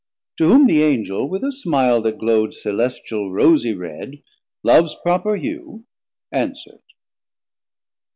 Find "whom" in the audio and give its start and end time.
0.47-0.65